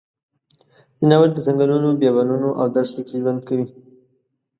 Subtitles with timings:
[0.99, 3.67] ځناور د ځنګلونو، بیابانونو او دښته کې ژوند کوي.